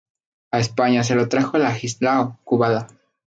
A 0.49 0.59
España 0.59 1.03
se 1.03 1.13
lo 1.13 1.29
trajo 1.29 1.59
Ladislao 1.59 2.39
Kubala. 2.43 2.87